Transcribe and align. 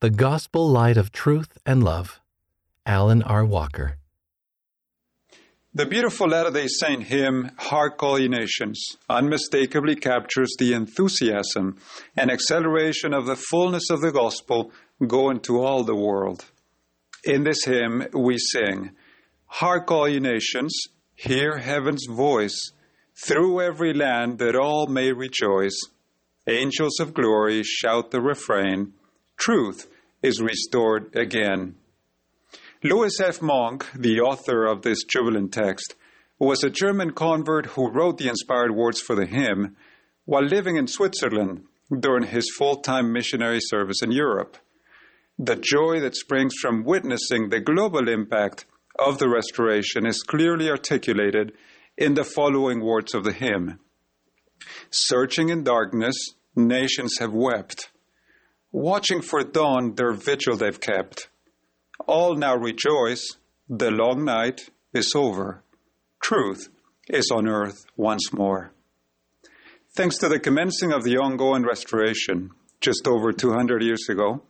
The 0.00 0.10
Gospel 0.10 0.68
Light 0.68 0.96
of 0.96 1.10
Truth 1.10 1.58
and 1.66 1.82
Love. 1.82 2.20
Alan 2.86 3.20
R. 3.20 3.44
Walker. 3.44 3.96
The 5.74 5.86
beautiful 5.86 6.28
Latter 6.28 6.52
day 6.52 6.68
Saint 6.68 7.02
hymn, 7.02 7.50
Hark 7.58 8.00
All 8.00 8.16
Ye 8.16 8.28
Nations, 8.28 8.80
unmistakably 9.10 9.96
captures 9.96 10.54
the 10.56 10.72
enthusiasm 10.72 11.78
and 12.16 12.30
acceleration 12.30 13.12
of 13.12 13.26
the 13.26 13.34
fullness 13.34 13.90
of 13.90 14.00
the 14.00 14.12
gospel 14.12 14.70
going 15.04 15.40
to 15.40 15.60
all 15.64 15.82
the 15.82 15.96
world. 15.96 16.44
In 17.24 17.42
this 17.42 17.64
hymn, 17.64 18.06
we 18.14 18.38
sing, 18.38 18.92
Hark 19.46 19.90
all 19.90 20.08
ye 20.08 20.20
nations, 20.20 20.72
hear 21.16 21.58
heaven's 21.58 22.06
voice, 22.08 22.70
through 23.26 23.62
every 23.62 23.92
land 23.92 24.38
that 24.38 24.54
all 24.54 24.86
may 24.86 25.10
rejoice. 25.10 25.76
Angels 26.46 27.00
of 27.00 27.14
glory 27.14 27.64
shout 27.64 28.12
the 28.12 28.20
refrain, 28.20 28.92
Truth 29.38 29.88
is 30.22 30.42
restored 30.42 31.14
again. 31.14 31.76
Louis 32.82 33.18
F. 33.20 33.40
Monk, 33.40 33.86
the 33.94 34.20
author 34.20 34.66
of 34.66 34.82
this 34.82 35.04
jubilant 35.04 35.52
text, 35.52 35.94
was 36.38 36.62
a 36.62 36.70
German 36.70 37.12
convert 37.12 37.66
who 37.66 37.90
wrote 37.90 38.18
the 38.18 38.28
inspired 38.28 38.72
words 38.74 39.00
for 39.00 39.16
the 39.16 39.26
hymn 39.26 39.76
while 40.24 40.44
living 40.44 40.76
in 40.76 40.86
Switzerland 40.86 41.64
during 42.00 42.24
his 42.24 42.52
full 42.56 42.76
time 42.76 43.12
missionary 43.12 43.60
service 43.60 44.02
in 44.02 44.12
Europe. 44.12 44.56
The 45.38 45.56
joy 45.56 46.00
that 46.00 46.16
springs 46.16 46.54
from 46.60 46.84
witnessing 46.84 47.48
the 47.48 47.60
global 47.60 48.08
impact 48.08 48.66
of 48.98 49.18
the 49.18 49.28
restoration 49.28 50.04
is 50.04 50.22
clearly 50.22 50.68
articulated 50.68 51.52
in 51.96 52.14
the 52.14 52.24
following 52.24 52.80
words 52.80 53.14
of 53.14 53.24
the 53.24 53.32
hymn 53.32 53.78
Searching 54.90 55.48
in 55.48 55.62
darkness, 55.62 56.16
nations 56.56 57.18
have 57.18 57.32
wept. 57.32 57.90
Watching 58.72 59.22
for 59.22 59.42
dawn, 59.42 59.94
their 59.94 60.12
vigil 60.12 60.56
they've 60.56 60.80
kept. 60.80 61.28
All 62.06 62.34
now 62.34 62.54
rejoice, 62.54 63.36
the 63.68 63.90
long 63.90 64.24
night 64.24 64.68
is 64.92 65.12
over. 65.16 65.62
Truth 66.22 66.68
is 67.08 67.30
on 67.32 67.48
earth 67.48 67.86
once 67.96 68.32
more. 68.32 68.72
Thanks 69.96 70.18
to 70.18 70.28
the 70.28 70.38
commencing 70.38 70.92
of 70.92 71.02
the 71.02 71.16
ongoing 71.16 71.64
restoration 71.64 72.50
just 72.80 73.08
over 73.08 73.32
200 73.32 73.82
years 73.82 74.06
ago, 74.08 74.42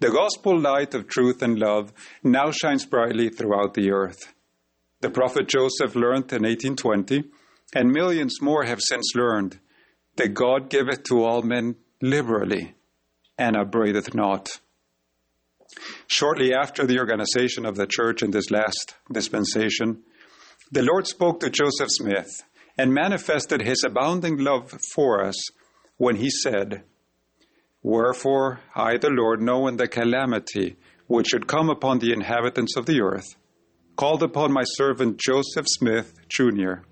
the 0.00 0.10
gospel 0.10 0.58
light 0.58 0.94
of 0.94 1.06
truth 1.06 1.42
and 1.42 1.58
love 1.58 1.92
now 2.24 2.50
shines 2.50 2.84
brightly 2.84 3.28
throughout 3.28 3.74
the 3.74 3.92
earth. 3.92 4.34
The 5.00 5.10
prophet 5.10 5.48
Joseph 5.48 5.94
learned 5.94 6.32
in 6.32 6.42
1820, 6.42 7.24
and 7.74 7.92
millions 7.92 8.42
more 8.42 8.64
have 8.64 8.80
since 8.80 9.14
learned, 9.14 9.60
that 10.16 10.34
God 10.34 10.68
giveth 10.68 11.04
to 11.04 11.24
all 11.24 11.42
men 11.42 11.76
liberally, 12.00 12.74
and 13.38 13.56
upbraideth 13.56 14.14
not. 14.14 14.60
Shortly 16.06 16.52
after 16.52 16.86
the 16.86 16.98
organization 16.98 17.64
of 17.64 17.76
the 17.76 17.86
church 17.86 18.22
in 18.22 18.30
this 18.30 18.50
last 18.50 18.94
dispensation, 19.10 20.02
the 20.70 20.82
Lord 20.82 21.06
spoke 21.06 21.40
to 21.40 21.50
Joseph 21.50 21.90
Smith 21.90 22.44
and 22.78 22.94
manifested 22.94 23.62
his 23.62 23.84
abounding 23.84 24.38
love 24.38 24.72
for 24.94 25.24
us 25.24 25.36
when 25.96 26.16
he 26.16 26.30
said, 26.30 26.84
Wherefore 27.82 28.60
I, 28.74 28.96
the 28.96 29.10
Lord, 29.10 29.40
knowing 29.40 29.76
the 29.76 29.88
calamity 29.88 30.76
which 31.06 31.28
should 31.28 31.46
come 31.46 31.68
upon 31.68 31.98
the 31.98 32.12
inhabitants 32.12 32.76
of 32.76 32.86
the 32.86 33.00
earth, 33.00 33.36
called 33.96 34.22
upon 34.22 34.52
my 34.52 34.64
servant 34.64 35.18
Joseph 35.18 35.66
Smith, 35.68 36.14
Jr., 36.28 36.84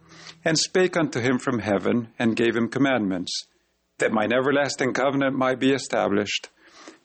and 0.44 0.58
spake 0.58 0.96
unto 0.96 1.20
him 1.20 1.38
from 1.38 1.60
heaven, 1.60 2.08
and 2.18 2.36
gave 2.36 2.56
him 2.56 2.68
commandments, 2.68 3.46
that 4.00 4.12
mine 4.12 4.32
everlasting 4.32 4.92
covenant 4.92 5.36
might 5.36 5.58
be 5.58 5.72
established, 5.72 6.48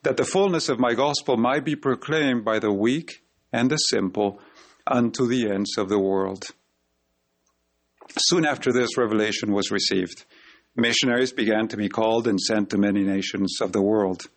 that 0.03 0.17
the 0.17 0.25
fullness 0.25 0.67
of 0.67 0.79
my 0.79 0.93
gospel 0.93 1.37
might 1.37 1.63
be 1.63 1.75
proclaimed 1.75 2.43
by 2.43 2.59
the 2.59 2.71
weak 2.71 3.23
and 3.53 3.69
the 3.69 3.77
simple 3.77 4.39
unto 4.87 5.27
the 5.27 5.49
ends 5.49 5.77
of 5.77 5.89
the 5.89 5.99
world. 5.99 6.45
Soon 8.17 8.45
after 8.45 8.71
this 8.71 8.97
revelation 8.97 9.52
was 9.52 9.71
received, 9.71 10.25
missionaries 10.75 11.31
began 11.31 11.67
to 11.67 11.77
be 11.77 11.89
called 11.89 12.27
and 12.27 12.39
sent 12.39 12.70
to 12.70 12.77
many 12.77 13.03
nations 13.03 13.58
of 13.61 13.71
the 13.71 13.81
world. 13.81 14.27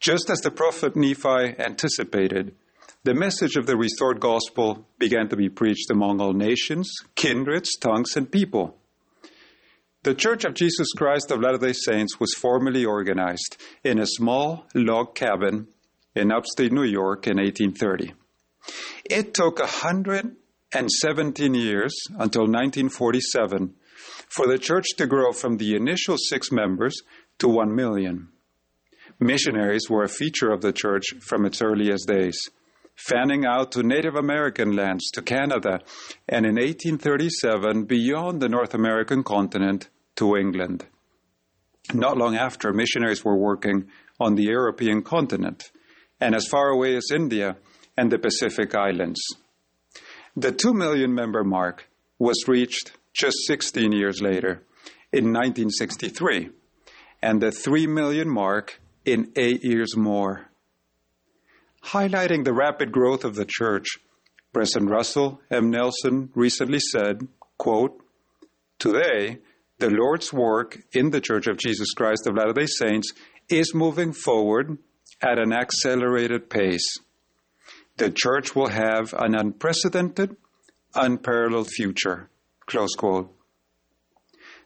Just 0.00 0.28
as 0.30 0.40
the 0.40 0.50
prophet 0.50 0.96
Nephi 0.96 1.54
anticipated, 1.58 2.54
the 3.04 3.14
message 3.14 3.56
of 3.56 3.66
the 3.66 3.76
restored 3.76 4.18
gospel 4.18 4.86
began 4.98 5.28
to 5.28 5.36
be 5.36 5.48
preached 5.48 5.90
among 5.90 6.20
all 6.20 6.32
nations, 6.32 6.92
kindreds, 7.14 7.76
tongues, 7.78 8.16
and 8.16 8.30
people. 8.30 8.76
The 10.06 10.14
Church 10.14 10.44
of 10.44 10.54
Jesus 10.54 10.92
Christ 10.96 11.32
of 11.32 11.40
Latter 11.40 11.58
day 11.58 11.72
Saints 11.72 12.20
was 12.20 12.32
formally 12.32 12.84
organized 12.84 13.56
in 13.82 13.98
a 13.98 14.06
small 14.06 14.64
log 14.72 15.16
cabin 15.16 15.66
in 16.14 16.30
upstate 16.30 16.70
New 16.70 16.84
York 16.84 17.26
in 17.26 17.38
1830. 17.38 18.14
It 19.10 19.34
took 19.34 19.58
117 19.58 21.54
years 21.54 21.92
until 22.10 22.42
1947 22.42 23.74
for 24.28 24.46
the 24.46 24.60
church 24.60 24.86
to 24.96 25.08
grow 25.08 25.32
from 25.32 25.56
the 25.56 25.74
initial 25.74 26.16
six 26.16 26.52
members 26.52 27.02
to 27.40 27.48
one 27.48 27.74
million. 27.74 28.28
Missionaries 29.18 29.90
were 29.90 30.04
a 30.04 30.08
feature 30.08 30.52
of 30.52 30.60
the 30.60 30.72
church 30.72 31.06
from 31.20 31.44
its 31.44 31.60
earliest 31.60 32.06
days 32.06 32.38
fanning 32.96 33.44
out 33.44 33.72
to 33.72 33.82
Native 33.82 34.14
American 34.14 34.74
lands, 34.74 35.10
to 35.12 35.20
Canada, 35.20 35.80
and 36.28 36.46
in 36.46 36.54
1837 36.54 37.84
beyond 37.84 38.40
the 38.40 38.48
North 38.48 38.72
American 38.72 39.22
continent 39.22 39.88
to 40.16 40.36
England. 40.36 40.86
Not 41.94 42.16
long 42.16 42.36
after, 42.36 42.72
missionaries 42.72 43.24
were 43.24 43.36
working 43.36 43.88
on 44.18 44.34
the 44.34 44.44
European 44.44 45.02
continent 45.02 45.70
and 46.20 46.34
as 46.34 46.46
far 46.46 46.68
away 46.68 46.96
as 46.96 47.10
India 47.14 47.56
and 47.96 48.10
the 48.10 48.18
Pacific 48.18 48.74
Islands. 48.74 49.20
The 50.34 50.52
2 50.52 50.74
million 50.74 51.14
member 51.14 51.44
mark 51.44 51.88
was 52.18 52.48
reached 52.48 52.92
just 53.14 53.36
16 53.46 53.92
years 53.92 54.20
later 54.20 54.62
in 55.12 55.32
1963, 55.32 56.50
and 57.22 57.40
the 57.40 57.52
3 57.52 57.86
million 57.86 58.28
mark 58.28 58.80
in 59.04 59.32
eight 59.36 59.62
years 59.62 59.96
more 59.96 60.50
highlighting 61.86 62.44
the 62.44 62.52
rapid 62.52 62.90
growth 62.90 63.24
of 63.24 63.36
the 63.36 63.46
church. 63.48 63.86
President 64.52 64.90
Russell 64.90 65.40
M. 65.50 65.70
Nelson 65.70 66.30
recently 66.34 66.80
said, 66.80 67.28
quote, 67.58 68.02
Today, 68.78 69.38
the 69.78 69.90
Lord's 69.90 70.32
work 70.32 70.78
in 70.92 71.10
the 71.10 71.20
Church 71.20 71.46
of 71.46 71.58
Jesus 71.58 71.92
Christ 71.92 72.26
of 72.26 72.34
Latter 72.34 72.54
day 72.54 72.66
Saints 72.66 73.12
is 73.48 73.74
moving 73.74 74.12
forward 74.12 74.78
at 75.20 75.38
an 75.38 75.52
accelerated 75.52 76.48
pace. 76.48 76.98
The 77.98 78.10
church 78.10 78.54
will 78.54 78.68
have 78.68 79.12
an 79.12 79.34
unprecedented, 79.34 80.36
unparalleled 80.94 81.68
future. 81.68 82.30
Close 82.66 82.94
quote. 82.94 83.34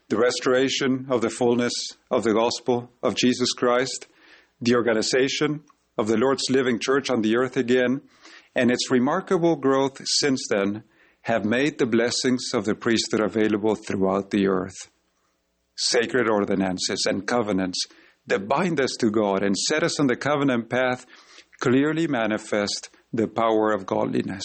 The 0.08 0.16
restoration 0.16 1.06
of 1.10 1.22
the 1.22 1.30
fullness 1.30 1.72
of 2.10 2.24
the 2.24 2.34
gospel 2.34 2.90
of 3.02 3.16
Jesus 3.16 3.52
Christ, 3.52 4.06
the 4.60 4.76
organization 4.76 5.62
of 5.98 6.06
the 6.06 6.16
Lord's 6.16 6.48
living 6.50 6.78
church 6.78 7.10
on 7.10 7.22
the 7.22 7.36
earth 7.36 7.56
again, 7.56 8.02
and 8.54 8.70
its 8.70 8.90
remarkable 8.90 9.56
growth 9.56 10.00
since 10.04 10.46
then 10.48 10.84
have 11.22 11.44
made 11.44 11.78
the 11.78 11.86
blessings 11.86 12.50
of 12.54 12.64
the 12.64 12.74
priesthood 12.74 13.20
available 13.20 13.74
throughout 13.74 14.30
the 14.30 14.46
earth. 14.46 14.90
Sacred 15.82 16.28
ordinances 16.28 17.06
and 17.08 17.26
covenants 17.26 17.86
that 18.26 18.46
bind 18.46 18.78
us 18.78 18.96
to 19.00 19.10
God 19.10 19.42
and 19.42 19.56
set 19.56 19.82
us 19.82 19.98
on 19.98 20.08
the 20.08 20.16
covenant 20.16 20.68
path 20.68 21.06
clearly 21.58 22.06
manifest 22.06 22.90
the 23.14 23.26
power 23.26 23.72
of 23.72 23.86
godliness. 23.86 24.44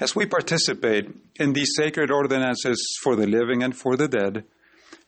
As 0.00 0.16
we 0.16 0.26
participate 0.26 1.08
in 1.36 1.52
these 1.52 1.70
sacred 1.76 2.10
ordinances 2.10 2.84
for 3.00 3.14
the 3.14 3.28
living 3.28 3.62
and 3.62 3.76
for 3.76 3.96
the 3.96 4.08
dead, 4.08 4.44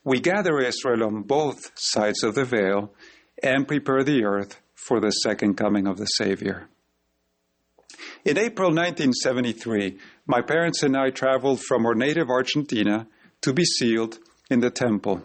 we 0.05 0.21
gather 0.21 0.61
Israel 0.61 1.03
on 1.03 1.23
both 1.23 1.73
sides 1.75 2.23
of 2.23 2.37
the 2.37 2.45
veil 2.45 2.95
and 3.43 3.67
prepare 3.67 4.05
the 4.05 4.25
earth 4.25 4.61
for 4.77 5.01
the 5.01 5.11
second 5.11 5.55
coming 5.55 5.89
of 5.89 5.97
the 5.97 6.07
Savior. 6.07 6.69
In 8.25 8.39
April 8.39 8.69
1973, 8.69 9.99
my 10.27 10.41
parents 10.41 10.85
and 10.85 10.97
I 10.97 11.11
traveled 11.11 11.61
from 11.61 11.85
our 11.85 11.97
native 11.97 12.31
Argentina 12.31 13.09
to 13.43 13.53
be 13.53 13.65
sealed 13.65 14.21
in 14.51 14.61
the 14.61 14.71
temple. 14.71 15.23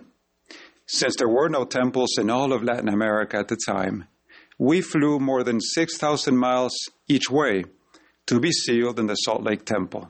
Since 0.87 1.15
there 1.17 1.27
were 1.27 1.49
no 1.49 1.65
temples 1.65 2.17
in 2.17 2.29
all 2.29 2.53
of 2.53 2.63
Latin 2.63 2.89
America 2.89 3.37
at 3.37 3.47
the 3.47 3.57
time, 3.57 4.07
we 4.57 4.81
flew 4.81 5.19
more 5.19 5.43
than 5.43 5.59
6,000 5.59 6.37
miles 6.37 6.73
each 7.07 7.29
way 7.29 7.65
to 8.27 8.39
be 8.39 8.51
sealed 8.51 8.99
in 8.99 9.07
the 9.07 9.15
Salt 9.15 9.43
Lake 9.43 9.65
Temple. 9.65 10.09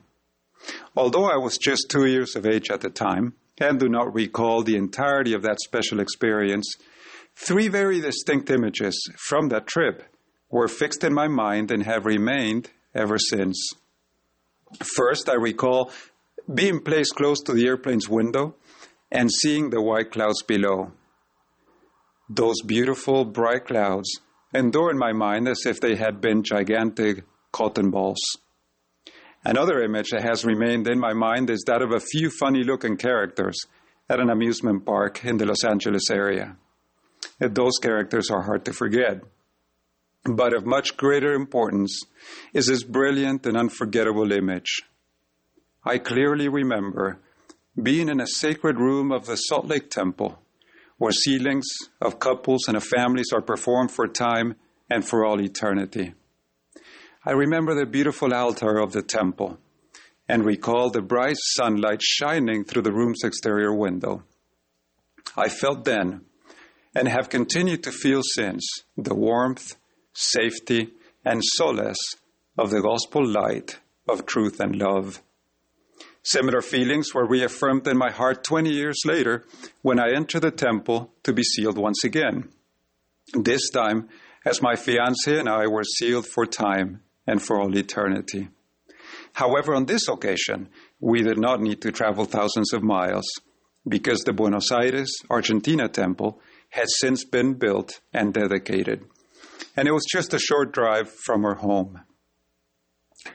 Although 0.96 1.24
I 1.24 1.36
was 1.36 1.58
just 1.58 1.88
two 1.88 2.06
years 2.06 2.36
of 2.36 2.46
age 2.46 2.70
at 2.70 2.82
the 2.82 2.90
time 2.90 3.34
and 3.58 3.80
do 3.80 3.88
not 3.88 4.14
recall 4.14 4.62
the 4.62 4.76
entirety 4.76 5.32
of 5.32 5.42
that 5.42 5.60
special 5.60 6.00
experience, 6.00 6.76
Three 7.36 7.68
very 7.68 8.00
distinct 8.00 8.50
images 8.50 8.98
from 9.18 9.50
that 9.50 9.66
trip 9.66 10.02
were 10.50 10.68
fixed 10.68 11.04
in 11.04 11.12
my 11.12 11.28
mind 11.28 11.70
and 11.70 11.82
have 11.82 12.06
remained 12.06 12.70
ever 12.94 13.18
since. 13.18 13.72
First, 14.82 15.28
I 15.28 15.34
recall 15.34 15.92
being 16.52 16.80
placed 16.80 17.14
close 17.14 17.40
to 17.42 17.52
the 17.52 17.66
airplane's 17.66 18.08
window 18.08 18.54
and 19.10 19.30
seeing 19.30 19.70
the 19.70 19.82
white 19.82 20.10
clouds 20.10 20.42
below. 20.42 20.92
Those 22.28 22.60
beautiful 22.66 23.24
bright 23.24 23.66
clouds 23.66 24.20
endure 24.52 24.90
in 24.90 24.98
my 24.98 25.12
mind 25.12 25.48
as 25.48 25.62
if 25.64 25.80
they 25.80 25.96
had 25.96 26.20
been 26.20 26.42
gigantic 26.42 27.24
cotton 27.52 27.90
balls. 27.90 28.20
Another 29.44 29.80
image 29.80 30.10
that 30.10 30.22
has 30.22 30.44
remained 30.44 30.88
in 30.88 30.98
my 30.98 31.12
mind 31.12 31.50
is 31.50 31.62
that 31.66 31.82
of 31.82 31.92
a 31.92 32.00
few 32.00 32.30
funny 32.30 32.64
looking 32.64 32.96
characters 32.96 33.56
at 34.08 34.18
an 34.18 34.30
amusement 34.30 34.84
park 34.84 35.24
in 35.24 35.36
the 35.36 35.46
Los 35.46 35.62
Angeles 35.64 36.10
area. 36.10 36.56
Those 37.38 37.78
characters 37.80 38.28
are 38.30 38.42
hard 38.42 38.64
to 38.64 38.72
forget. 38.72 39.20
But 40.24 40.52
of 40.52 40.66
much 40.66 40.96
greater 40.96 41.32
importance 41.34 42.02
is 42.52 42.66
this 42.66 42.82
brilliant 42.82 43.46
and 43.46 43.56
unforgettable 43.56 44.32
image. 44.32 44.82
I 45.84 45.98
clearly 45.98 46.48
remember 46.48 47.20
being 47.80 48.08
in 48.08 48.20
a 48.20 48.26
sacred 48.26 48.78
room 48.78 49.12
of 49.12 49.26
the 49.26 49.36
Salt 49.36 49.66
Lake 49.66 49.90
Temple, 49.90 50.38
where 50.98 51.12
sealings 51.12 51.66
of 52.00 52.18
couples 52.18 52.68
and 52.68 52.76
of 52.76 52.84
families 52.84 53.32
are 53.34 53.42
performed 53.42 53.90
for 53.90 54.06
time 54.06 54.56
and 54.90 55.06
for 55.06 55.24
all 55.24 55.40
eternity. 55.40 56.14
I 57.24 57.32
remember 57.32 57.74
the 57.74 57.86
beautiful 57.86 58.32
altar 58.32 58.78
of 58.78 58.92
the 58.92 59.02
temple 59.02 59.58
and 60.28 60.44
recall 60.44 60.90
the 60.90 61.02
bright 61.02 61.36
sunlight 61.38 62.00
shining 62.00 62.64
through 62.64 62.82
the 62.82 62.92
room's 62.92 63.24
exterior 63.24 63.74
window. 63.74 64.22
I 65.36 65.48
felt 65.48 65.84
then, 65.84 66.22
and 66.94 67.08
have 67.08 67.28
continued 67.28 67.82
to 67.82 67.92
feel 67.92 68.22
since, 68.22 68.64
the 68.96 69.14
warmth, 69.14 69.76
safety, 70.14 70.92
and 71.24 71.42
solace 71.44 72.14
of 72.56 72.70
the 72.70 72.80
gospel 72.80 73.26
light 73.26 73.78
of 74.08 74.24
truth 74.24 74.60
and 74.60 74.76
love. 74.76 75.20
Similar 76.26 76.60
feelings 76.60 77.14
were 77.14 77.24
reaffirmed 77.24 77.86
in 77.86 77.96
my 77.96 78.10
heart 78.10 78.42
20 78.42 78.68
years 78.68 78.98
later 79.04 79.44
when 79.82 80.00
I 80.00 80.10
entered 80.12 80.40
the 80.40 80.50
temple 80.50 81.12
to 81.22 81.32
be 81.32 81.44
sealed 81.44 81.78
once 81.78 82.02
again. 82.02 82.48
This 83.32 83.70
time, 83.70 84.08
as 84.44 84.60
my 84.60 84.74
fiancée 84.74 85.38
and 85.38 85.48
I 85.48 85.68
were 85.68 85.84
sealed 85.84 86.26
for 86.26 86.44
time 86.44 87.02
and 87.28 87.40
for 87.40 87.60
all 87.60 87.78
eternity. 87.78 88.48
However, 89.34 89.72
on 89.76 89.86
this 89.86 90.08
occasion, 90.08 90.68
we 90.98 91.22
did 91.22 91.38
not 91.38 91.60
need 91.60 91.80
to 91.82 91.92
travel 91.92 92.24
thousands 92.24 92.72
of 92.72 92.82
miles 92.82 93.26
because 93.86 94.22
the 94.22 94.32
Buenos 94.32 94.72
Aires, 94.72 95.12
Argentina 95.30 95.88
temple 95.88 96.40
had 96.70 96.88
since 96.88 97.24
been 97.24 97.54
built 97.54 98.00
and 98.12 98.34
dedicated. 98.34 99.04
And 99.76 99.86
it 99.86 99.92
was 99.92 100.06
just 100.10 100.34
a 100.34 100.40
short 100.40 100.72
drive 100.72 101.08
from 101.08 101.44
our 101.44 101.54
home. 101.54 102.00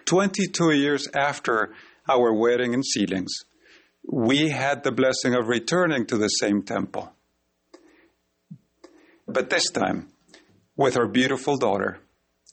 22 0.05 0.71
years 0.71 1.07
after 1.13 1.73
our 2.09 2.33
wedding 2.33 2.73
and 2.73 2.85
sealings, 2.85 3.31
we 4.09 4.49
had 4.49 4.83
the 4.83 4.91
blessing 4.91 5.35
of 5.35 5.47
returning 5.47 6.05
to 6.07 6.17
the 6.17 6.27
same 6.27 6.63
temple. 6.63 7.11
But 9.27 9.49
this 9.49 9.69
time, 9.69 10.09
with 10.75 10.97
our 10.97 11.07
beautiful 11.07 11.57
daughter, 11.57 11.99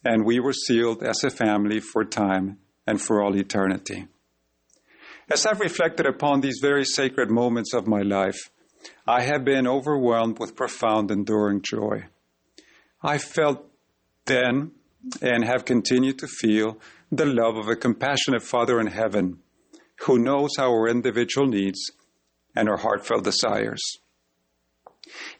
and 0.05 0.25
we 0.25 0.39
were 0.39 0.53
sealed 0.53 1.03
as 1.03 1.25
a 1.25 1.31
family 1.31 1.81
for 1.81 2.05
time 2.05 2.59
and 2.87 3.01
for 3.01 3.23
all 3.23 3.37
eternity. 3.37 4.07
As 5.31 5.45
I've 5.45 5.61
reflected 5.61 6.07
upon 6.07 6.41
these 6.41 6.59
very 6.63 6.85
sacred 6.85 7.31
moments 7.31 7.75
of 7.75 7.87
my 7.87 8.03
life, 8.03 8.51
I 9.07 9.23
have 9.23 9.45
been 9.45 9.67
overwhelmed 9.67 10.39
with 10.39 10.57
profound, 10.57 11.11
enduring 11.11 11.63
joy. 11.63 12.05
I 13.03 13.19
felt 13.19 13.67
then 14.27 14.73
and 15.21 15.45
have 15.45 15.65
continued 15.65 16.19
to 16.21 16.27
feel 16.27 16.79
the 17.11 17.27
love 17.27 17.57
of 17.57 17.69
a 17.69 17.77
compassionate 17.77 18.43
Father 18.43 18.81
in 18.81 18.89
heaven 18.89 19.39
who 20.03 20.19
knows 20.19 20.51
our 20.59 20.89
individual 20.89 21.47
needs 21.47 21.91
and 22.55 22.69
our 22.69 22.77
heartfelt 22.77 23.25
desires. 23.25 23.83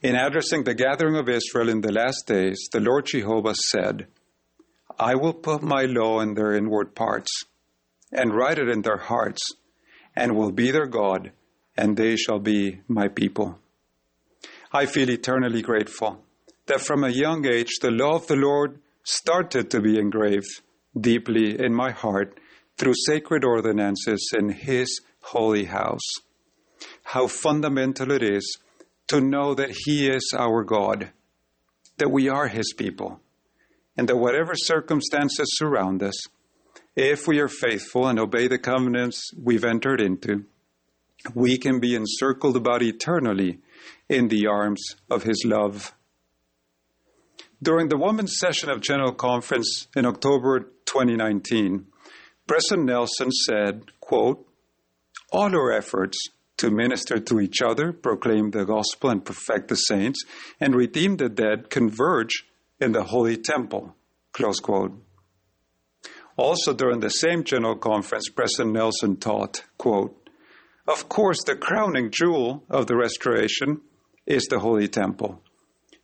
In 0.03 0.17
addressing 0.17 0.65
the 0.65 0.75
gathering 0.75 1.17
of 1.17 1.29
Israel 1.29 1.69
in 1.69 1.83
the 1.83 1.93
last 1.93 2.27
days, 2.27 2.69
the 2.73 2.81
Lord 2.81 3.07
Jehovah 3.07 3.55
said, 3.55 4.07
I 4.99 5.15
will 5.15 5.35
put 5.35 5.63
my 5.63 5.83
law 5.83 6.21
in 6.21 6.35
their 6.35 6.55
inward 6.55 6.95
parts, 6.95 7.31
and 8.11 8.35
write 8.35 8.59
it 8.59 8.69
in 8.69 8.83
their 8.83 8.97
hearts, 8.97 9.43
and 10.17 10.35
will 10.35 10.51
be 10.51 10.71
their 10.71 10.87
God, 10.87 11.33
and 11.77 11.97
they 11.97 12.17
shall 12.17 12.39
be 12.39 12.81
my 12.89 13.09
people. 13.09 13.59
I 14.73 14.87
feel 14.87 15.11
eternally 15.11 15.63
grateful 15.63 16.25
that 16.67 16.81
from 16.81 17.05
a 17.05 17.11
young 17.11 17.47
age 17.47 17.79
the 17.81 17.91
law 17.91 18.17
of 18.17 18.27
the 18.27 18.37
Lord 18.37 18.81
started 19.05 19.71
to 19.71 19.81
be 19.81 19.99
engraved 19.99 20.63
deeply 21.01 21.59
in 21.59 21.75
my 21.75 21.91
heart 21.91 22.39
through 22.77 22.95
sacred 23.07 23.45
ordinances 23.45 24.31
in 24.37 24.51
His 24.51 25.01
holy 25.21 25.65
house. 25.65 26.15
How 27.03 27.27
fundamental 27.27 28.13
it 28.13 28.23
is 28.23 28.59
to 29.09 29.21
know 29.21 29.55
that 29.55 29.75
He 29.85 30.09
is 30.09 30.33
our 30.37 30.63
God, 30.65 31.11
that 31.97 32.11
we 32.11 32.29
are 32.29 32.49
His 32.49 32.73
people 32.77 33.21
and 33.99 34.09
that 34.09 34.17
whatever 34.17 34.55
circumstances 34.55 35.49
surround 35.57 36.03
us, 36.03 36.15
if 36.95 37.27
we 37.27 37.41
are 37.41 37.49
faithful 37.49 38.07
and 38.07 38.19
obey 38.19 38.47
the 38.47 38.59
covenants 38.59 39.31
we've 39.37 39.65
entered 39.65 40.01
into, 40.01 40.45
we 41.35 41.59
can 41.59 41.81
be 41.81 41.97
encircled 41.97 42.57
about 42.57 42.83
eternally 42.83 43.59
in 44.09 44.29
the 44.29 44.47
arms 44.47 44.95
of 45.11 45.25
His 45.25 45.43
love. 45.45 45.93
During 47.61 47.89
the 47.89 47.99
Women's 47.99 48.39
Session 48.39 48.71
of 48.71 48.81
General 48.81 49.13
Conference 49.13 49.89
in 49.97 50.07
October 50.07 50.61
2019, 50.85 51.87
President 52.47 52.87
Nelson 52.87 53.33
said, 53.33 53.87
quote, 54.01 54.47
All 55.33 55.53
our 55.53 55.73
efforts 55.73 56.17
to 56.59 56.71
minister 56.71 57.19
to 57.19 57.41
each 57.41 57.61
other, 57.61 57.93
proclaim 57.93 58.53
the 58.53 58.65
gospel, 58.65 59.11
and 59.11 59.25
perfect 59.25 59.69
the 59.69 59.75
saints, 59.75 60.25
and 60.61 60.77
redeem 60.77 61.17
the 61.17 61.29
dead 61.29 61.69
converge 61.69 62.47
in 62.81 62.93
the 62.93 63.03
Holy 63.03 63.37
Temple. 63.37 63.97
Close 64.33 64.61
quote. 64.61 64.93
Also, 66.37 66.73
during 66.73 67.01
the 67.01 67.11
same 67.11 67.43
general 67.43 67.75
conference, 67.75 68.29
President 68.29 68.73
Nelson 68.73 69.17
taught, 69.17 69.65
quote, 69.77 70.31
Of 70.87 71.09
course, 71.09 71.43
the 71.43 71.57
crowning 71.57 72.13
jewel 72.13 72.63
of 72.71 72.87
the 72.87 72.97
restoration 72.97 73.81
is 74.27 74.47
the 74.47 74.61
Holy 74.61 74.87
Temple. 74.87 75.43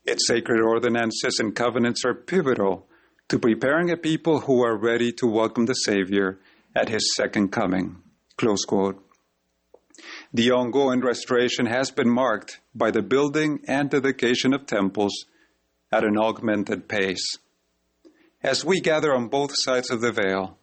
Its 0.05 0.27
sacred 0.27 0.61
ordinances 0.61 1.39
and 1.39 1.55
covenants 1.55 2.05
are 2.05 2.15
pivotal 2.15 2.87
to 3.29 3.39
preparing 3.39 3.91
a 3.91 3.97
people 3.97 4.41
who 4.41 4.63
are 4.63 4.77
ready 4.77 5.11
to 5.13 5.27
welcome 5.27 5.65
the 5.65 5.75
Savior 5.75 6.39
at 6.77 6.91
his 6.91 7.15
second 7.17 7.49
coming. 7.49 7.97
Close 8.37 8.65
quote. 8.65 9.01
The 10.33 10.51
ongoing 10.51 11.01
restoration 11.01 11.67
has 11.67 11.91
been 11.91 12.11
marked 12.11 12.61
by 12.75 12.91
the 12.91 13.03
building 13.03 13.61
and 13.67 13.89
dedication 13.89 14.53
of 14.53 14.67
temples 14.67 15.25
at 15.91 16.05
an 16.05 16.19
augmented 16.19 16.89
pace. 16.89 17.39
As 18.43 18.65
we 18.65 18.81
gather 18.81 19.15
on 19.15 19.29
both 19.29 19.53
sides 19.55 19.91
of 19.91 20.03
the 20.03 20.13
veil, 20.13 20.59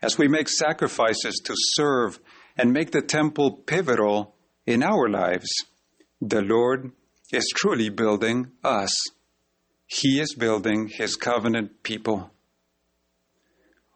as 0.00 0.16
we 0.16 0.28
make 0.28 0.48
sacrifices 0.48 1.34
to 1.44 1.54
serve 1.54 2.18
and 2.56 2.72
make 2.72 2.92
the 2.92 3.02
temple 3.02 3.52
pivotal 3.66 4.34
in 4.64 4.82
our 4.82 5.10
lives, 5.10 5.50
the 6.22 6.40
Lord 6.40 6.92
is 7.32 7.52
truly 7.56 7.88
building 7.88 8.52
us. 8.62 8.92
He 9.86 10.20
is 10.20 10.34
building 10.34 10.88
His 10.88 11.16
covenant 11.16 11.82
people. 11.82 12.30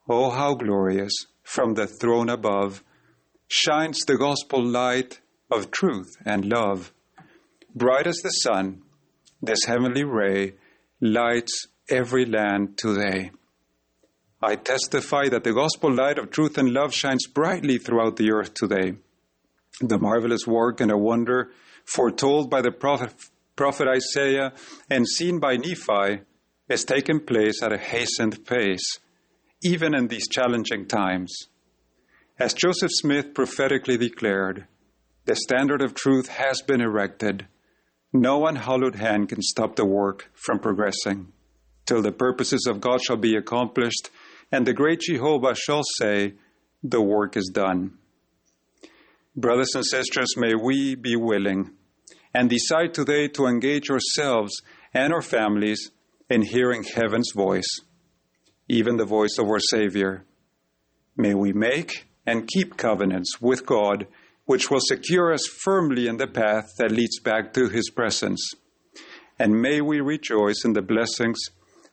Oh, 0.08 0.30
how 0.30 0.54
glorious 0.54 1.12
from 1.42 1.74
the 1.74 1.86
throne 1.86 2.28
above 2.28 2.82
shines 3.48 4.00
the 4.00 4.16
gospel 4.16 4.64
light 4.64 5.20
of 5.50 5.70
truth 5.70 6.16
and 6.24 6.44
love. 6.46 6.92
Bright 7.74 8.06
as 8.06 8.18
the 8.22 8.30
sun, 8.30 8.82
this 9.42 9.64
heavenly 9.66 10.04
ray 10.04 10.54
lights 11.00 11.66
every 11.88 12.24
land 12.24 12.78
today. 12.78 13.30
I 14.42 14.56
testify 14.56 15.28
that 15.30 15.44
the 15.44 15.54
gospel 15.54 15.92
light 15.92 16.18
of 16.18 16.30
truth 16.30 16.58
and 16.58 16.72
love 16.72 16.92
shines 16.92 17.26
brightly 17.26 17.78
throughout 17.78 18.16
the 18.16 18.30
earth 18.32 18.54
today. 18.54 18.94
The 19.80 19.98
marvelous 19.98 20.46
work 20.46 20.80
and 20.80 20.90
a 20.90 20.98
wonder 20.98 21.50
foretold 21.84 22.50
by 22.50 22.60
the 22.62 22.70
prophet, 22.70 23.12
prophet 23.56 23.88
Isaiah 23.88 24.52
and 24.90 25.06
seen 25.08 25.38
by 25.38 25.56
Nephi 25.56 26.22
has 26.68 26.84
taken 26.84 27.20
place 27.20 27.62
at 27.62 27.72
a 27.72 27.78
hastened 27.78 28.46
pace, 28.46 28.98
even 29.62 29.94
in 29.94 30.08
these 30.08 30.28
challenging 30.28 30.86
times. 30.86 31.48
As 32.38 32.54
Joseph 32.54 32.90
Smith 32.92 33.34
prophetically 33.34 33.96
declared, 33.96 34.66
the 35.26 35.36
standard 35.36 35.82
of 35.82 35.94
truth 35.94 36.28
has 36.28 36.62
been 36.62 36.80
erected 36.80 37.46
no 38.16 38.46
unhallowed 38.46 38.94
hand 38.94 39.28
can 39.28 39.42
stop 39.42 39.74
the 39.74 39.84
work 39.84 40.30
from 40.34 40.60
progressing 40.60 41.32
till 41.84 42.00
the 42.00 42.12
purposes 42.12 42.64
of 42.70 42.80
God 42.80 43.02
shall 43.02 43.16
be 43.16 43.34
accomplished, 43.34 44.08
and 44.52 44.64
the 44.64 44.72
great 44.72 45.00
Jehovah 45.00 45.56
shall 45.56 45.82
say, 45.98 46.34
The 46.84 47.02
work 47.02 47.36
is 47.36 47.50
done. 47.52 47.98
Brothers 49.36 49.70
and 49.74 49.84
sisters, 49.84 50.36
may 50.36 50.54
we 50.54 50.94
be 50.94 51.16
willing 51.16 51.72
and 52.32 52.48
decide 52.48 52.94
today 52.94 53.28
to 53.28 53.46
engage 53.46 53.90
ourselves 53.90 54.62
and 54.92 55.12
our 55.12 55.22
families 55.22 55.90
in 56.30 56.42
hearing 56.42 56.84
heaven's 56.84 57.32
voice, 57.34 57.80
even 58.68 58.96
the 58.96 59.04
voice 59.04 59.36
of 59.38 59.46
our 59.46 59.58
Savior. 59.58 60.24
May 61.16 61.34
we 61.34 61.52
make 61.52 62.06
and 62.26 62.48
keep 62.48 62.76
covenants 62.76 63.40
with 63.40 63.66
God 63.66 64.06
which 64.46 64.70
will 64.70 64.80
secure 64.80 65.32
us 65.32 65.46
firmly 65.46 66.06
in 66.06 66.18
the 66.18 66.26
path 66.26 66.66
that 66.78 66.90
leads 66.90 67.18
back 67.18 67.52
to 67.54 67.68
His 67.68 67.90
presence. 67.90 68.52
And 69.38 69.60
may 69.60 69.80
we 69.80 70.00
rejoice 70.00 70.64
in 70.64 70.74
the 70.74 70.82
blessings 70.82 71.38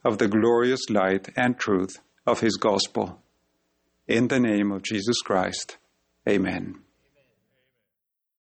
of 0.03 0.17
the 0.17 0.27
glorious 0.27 0.89
light 0.89 1.29
and 1.35 1.57
truth 1.57 1.97
of 2.25 2.39
his 2.39 2.57
gospel. 2.57 3.21
In 4.07 4.27
the 4.27 4.39
name 4.39 4.71
of 4.71 4.83
Jesus 4.83 5.21
Christ, 5.21 5.77
amen. 6.27 6.80